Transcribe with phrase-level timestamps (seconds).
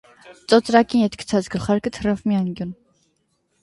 [0.53, 2.77] Ծոծրակին ետ գցած գլխարկը թռավ մի անկյուն: